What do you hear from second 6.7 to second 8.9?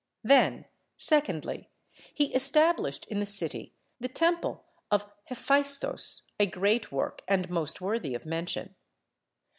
work and most worthy of mention.